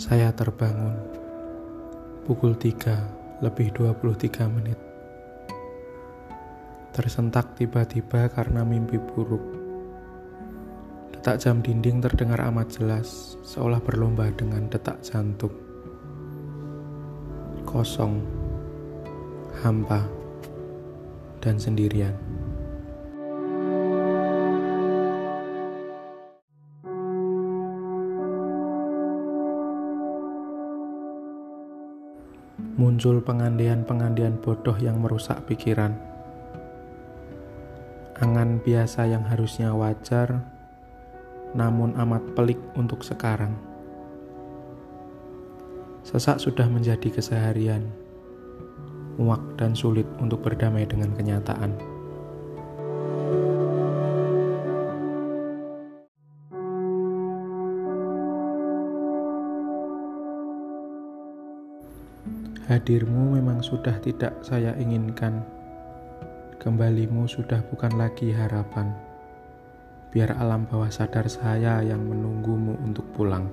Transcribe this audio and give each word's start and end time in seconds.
Saya 0.00 0.32
terbangun 0.32 0.96
pukul 2.24 2.56
3 2.56 3.44
lebih 3.44 3.68
23 3.76 4.48
menit. 4.48 4.80
Tersentak 6.96 7.52
tiba-tiba 7.60 8.32
karena 8.32 8.64
mimpi 8.64 8.96
buruk. 8.96 9.44
Detak 11.12 11.44
jam 11.44 11.60
dinding 11.60 12.00
terdengar 12.00 12.40
amat 12.48 12.80
jelas, 12.80 13.36
seolah 13.44 13.76
berlomba 13.84 14.32
dengan 14.32 14.72
detak 14.72 15.04
jantung. 15.04 15.52
Kosong, 17.68 18.24
hampa, 19.60 20.08
dan 21.44 21.60
sendirian. 21.60 22.16
Muncul 32.80 33.20
pengandian-pengandian 33.20 34.40
bodoh 34.40 34.72
yang 34.80 35.04
merusak 35.04 35.36
pikiran. 35.44 36.00
Angan 38.16 38.64
biasa 38.64 39.04
yang 39.04 39.20
harusnya 39.20 39.76
wajar, 39.76 40.40
namun 41.52 41.92
amat 42.00 42.24
pelik 42.32 42.56
untuk 42.80 43.04
sekarang. 43.04 43.52
Sesak 46.08 46.40
sudah 46.40 46.64
menjadi 46.72 47.12
keseharian, 47.12 47.84
muak 49.20 49.44
dan 49.60 49.76
sulit 49.76 50.08
untuk 50.16 50.40
berdamai 50.40 50.88
dengan 50.88 51.12
kenyataan. 51.12 51.89
Hadirmu 62.70 63.34
memang 63.34 63.66
sudah 63.66 63.98
tidak 63.98 64.46
saya 64.46 64.70
inginkan. 64.78 65.42
Kembalimu 66.62 67.26
sudah 67.26 67.66
bukan 67.66 67.98
lagi 67.98 68.30
harapan. 68.30 68.94
Biar 70.14 70.38
alam 70.38 70.70
bawah 70.70 70.86
sadar 70.86 71.26
saya 71.26 71.82
yang 71.82 71.98
menunggumu 72.06 72.78
untuk 72.78 73.10
pulang. 73.10 73.50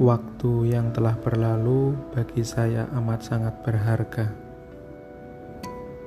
Waktu 0.00 0.52
yang 0.72 0.96
telah 0.96 1.20
berlalu 1.20 1.92
bagi 2.16 2.40
saya 2.40 2.88
amat 2.96 3.20
sangat 3.20 3.52
berharga. 3.60 4.47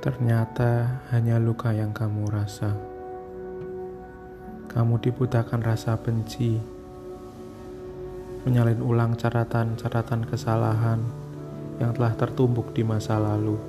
Ternyata 0.02 0.98
hanya 1.14 1.38
luka 1.38 1.70
yang 1.78 1.94
kamu 1.94 2.34
rasa. 2.34 2.74
Kamu 4.66 4.98
dibutakan 4.98 5.62
rasa 5.62 5.94
benci, 5.94 6.58
menyalin 8.42 8.82
ulang 8.82 9.14
catatan-catatan 9.14 10.26
kesalahan 10.26 11.06
yang 11.78 11.94
telah 11.94 12.18
tertumbuk 12.18 12.74
di 12.74 12.82
masa 12.82 13.22
lalu, 13.22 13.62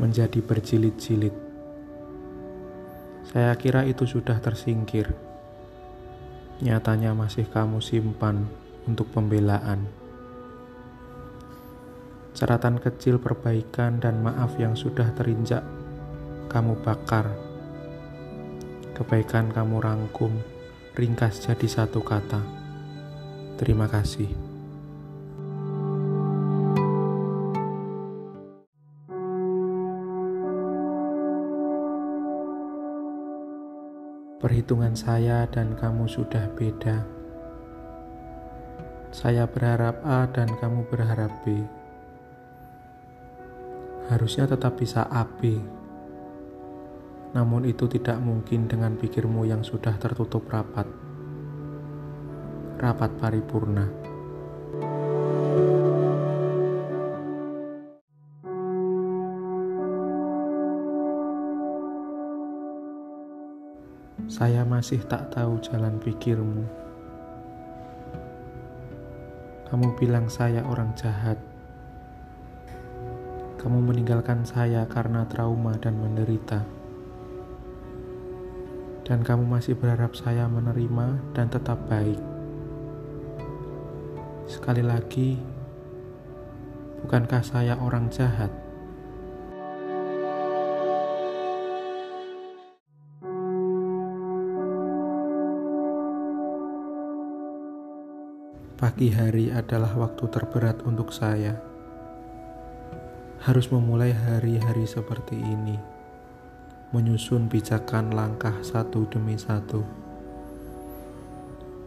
menjadi 0.00 0.40
berjilid-jilid. 0.40 1.36
Saya 3.28 3.52
kira 3.60 3.84
itu 3.84 4.08
sudah 4.08 4.40
tersingkir. 4.40 5.12
Nyatanya 6.64 7.12
masih 7.12 7.44
kamu 7.52 7.84
simpan 7.84 8.48
untuk 8.88 9.12
pembelaan 9.12 10.03
catatan 12.34 12.82
kecil 12.82 13.22
perbaikan 13.22 14.02
dan 14.02 14.18
maaf 14.18 14.58
yang 14.58 14.74
sudah 14.74 15.06
terinjak 15.14 15.62
kamu 16.50 16.74
bakar. 16.82 17.30
Kebaikan 18.94 19.54
kamu 19.54 19.78
rangkum, 19.78 20.34
ringkas 20.98 21.46
jadi 21.46 21.66
satu 21.70 22.02
kata. 22.02 22.42
Terima 23.54 23.86
kasih. 23.86 24.26
Perhitungan 34.42 34.92
saya 34.92 35.46
dan 35.48 35.72
kamu 35.78 36.04
sudah 36.10 36.50
beda. 36.58 37.06
Saya 39.14 39.46
berharap 39.46 40.02
A 40.02 40.26
dan 40.28 40.50
kamu 40.58 40.84
berharap 40.90 41.30
B 41.46 41.64
harusnya 44.08 44.44
tetap 44.44 44.76
bisa 44.76 45.08
AB. 45.08 45.56
Namun 47.34 47.66
itu 47.66 47.88
tidak 47.88 48.20
mungkin 48.20 48.68
dengan 48.68 48.94
pikirmu 49.00 49.48
yang 49.48 49.64
sudah 49.64 49.96
tertutup 49.96 50.44
rapat. 50.52 50.86
Rapat 52.78 53.10
paripurna. 53.16 53.88
Saya 64.24 64.66
masih 64.66 65.04
tak 65.06 65.32
tahu 65.32 65.62
jalan 65.62 65.96
pikirmu. 66.02 66.64
Kamu 69.70 69.96
bilang 69.98 70.30
saya 70.30 70.62
orang 70.66 70.94
jahat 70.94 71.53
kamu 73.64 73.80
meninggalkan 73.80 74.44
saya 74.44 74.84
karena 74.84 75.24
trauma 75.24 75.72
dan 75.80 75.96
menderita. 75.96 76.68
Dan 79.08 79.24
kamu 79.24 79.48
masih 79.48 79.72
berharap 79.72 80.12
saya 80.12 80.44
menerima 80.52 81.32
dan 81.32 81.48
tetap 81.48 81.80
baik. 81.88 82.20
Sekali 84.44 84.84
lagi, 84.84 85.40
bukankah 87.08 87.40
saya 87.40 87.80
orang 87.80 88.12
jahat? 88.12 88.52
Pagi 98.76 99.08
hari 99.08 99.48
adalah 99.48 99.96
waktu 99.96 100.28
terberat 100.28 100.84
untuk 100.84 101.08
saya 101.08 101.73
harus 103.44 103.68
memulai 103.68 104.16
hari-hari 104.16 104.88
seperti 104.88 105.36
ini, 105.36 105.76
menyusun 106.96 107.44
pijakan 107.52 108.16
langkah 108.16 108.56
satu 108.64 109.04
demi 109.12 109.36
satu, 109.36 109.84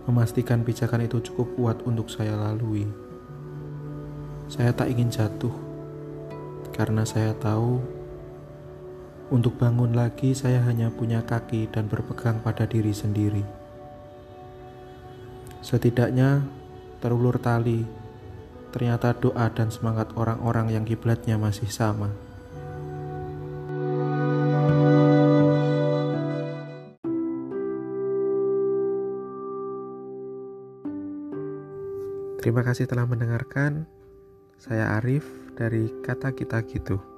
memastikan 0.05 0.61
pijakan 0.61 1.09
itu 1.09 1.17
cukup 1.17 1.57
kuat 1.57 1.77
untuk 1.89 2.13
saya 2.13 2.37
lalui. 2.37 2.85
Saya 4.45 4.69
tak 4.69 4.93
ingin 4.93 5.09
jatuh, 5.09 5.49
karena 6.77 7.01
saya 7.09 7.33
tahu 7.33 7.81
untuk 9.33 9.57
bangun 9.57 9.97
lagi 9.97 10.37
saya 10.37 10.61
hanya 10.61 10.93
punya 10.93 11.25
kaki 11.25 11.73
dan 11.73 11.89
berpegang 11.89 12.37
pada 12.45 12.69
diri 12.69 12.93
sendiri. 12.93 13.41
Setidaknya 15.65 16.45
terulur 17.01 17.41
tali 17.41 17.81
ternyata 18.71 19.15
doa 19.15 19.47
dan 19.51 19.73
semangat 19.73 20.11
orang-orang 20.15 20.73
yang 20.75 20.83
kiblatnya 20.83 21.39
masih 21.39 21.67
sama. 21.67 22.11
Terima 32.47 32.63
kasih 32.63 32.87
telah 32.87 33.03
mendengarkan. 33.03 33.83
Saya 34.55 34.95
Arif 34.95 35.27
dari 35.59 35.91
Kata 35.99 36.31
Kita 36.31 36.63
Gitu. 36.63 37.16